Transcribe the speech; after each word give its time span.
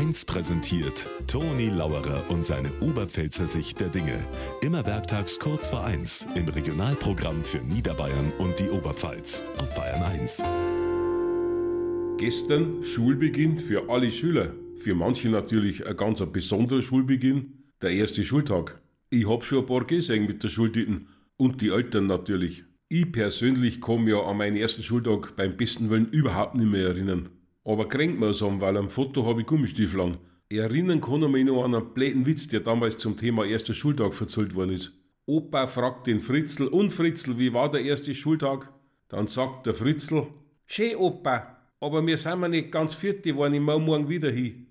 1 0.00 0.24
präsentiert 0.24 1.06
Toni 1.26 1.68
Lauerer 1.68 2.24
und 2.30 2.42
seine 2.42 2.70
Oberpfälzer 2.80 3.46
Sicht 3.46 3.80
der 3.80 3.88
Dinge. 3.88 4.18
Immer 4.62 4.86
werktags 4.86 5.38
kurz 5.38 5.68
vor 5.68 5.84
1 5.84 6.26
im 6.36 6.48
Regionalprogramm 6.48 7.44
für 7.44 7.58
Niederbayern 7.58 8.32
und 8.38 8.58
die 8.58 8.70
Oberpfalz 8.70 9.42
auf 9.58 9.74
Bayern 9.74 10.02
1. 10.02 10.42
Gestern 12.16 12.82
Schulbeginn 12.82 13.58
für 13.58 13.90
alle 13.90 14.10
Schüler. 14.10 14.54
Für 14.78 14.94
manche 14.94 15.28
natürlich 15.28 15.86
ein 15.86 15.98
ganz 15.98 16.24
besonderer 16.32 16.80
Schulbeginn, 16.80 17.52
der 17.82 17.90
erste 17.90 18.24
Schultag. 18.24 18.80
Ich 19.10 19.28
hab 19.28 19.44
schon 19.44 19.58
ein 19.58 19.66
paar 19.66 19.84
gesehen 19.84 20.26
mit 20.26 20.42
der 20.42 20.48
Schultüten 20.48 21.08
und 21.36 21.60
die 21.60 21.68
Eltern 21.68 22.06
natürlich. 22.06 22.64
Ich 22.88 23.12
persönlich 23.12 23.86
mich 23.86 24.08
ja 24.08 24.22
an 24.22 24.38
meinen 24.38 24.56
ersten 24.56 24.82
Schultag 24.82 25.36
beim 25.36 25.58
besten 25.58 25.90
Willen 25.90 26.08
überhaupt 26.08 26.54
nicht 26.54 26.70
mehr 26.70 26.86
erinnern. 26.86 27.28
Aber 27.64 27.88
kränkt 27.88 28.18
mir 28.18 28.34
an, 28.42 28.60
weil 28.60 28.76
am 28.76 28.88
Foto 28.88 29.26
habe 29.26 29.42
ich 29.42 29.46
Gummistiefel 29.46 30.00
an. 30.00 30.18
Erinnern 30.48 31.00
kann 31.00 31.22
ich 31.22 31.28
mich 31.28 31.44
noch 31.44 31.64
an 31.64 31.74
einen 31.74 31.94
bläden 31.94 32.26
Witz, 32.26 32.48
der 32.48 32.60
damals 32.60 32.98
zum 32.98 33.16
Thema 33.16 33.44
erster 33.44 33.74
Schultag 33.74 34.14
verzählt 34.14 34.54
worden 34.54 34.72
ist. 34.72 34.98
Opa 35.26 35.66
fragt 35.66 36.06
den 36.06 36.20
Fritzl, 36.20 36.66
und 36.66 36.90
Fritzl, 36.90 37.38
wie 37.38 37.52
war 37.52 37.70
der 37.70 37.82
erste 37.82 38.14
Schultag? 38.14 38.72
Dann 39.08 39.28
sagt 39.28 39.66
der 39.66 39.74
Fritzl, 39.74 40.26
Schön, 40.66 40.96
Opa, 40.96 41.56
aber 41.80 42.04
wir 42.06 42.18
sind 42.18 42.40
mir 42.40 42.48
nicht 42.48 42.72
ganz 42.72 42.94
vierte, 42.94 43.36
waren 43.36 43.54
ich 43.54 43.60
morgen 43.60 44.08
wieder 44.08 44.30
hin. 44.30 44.66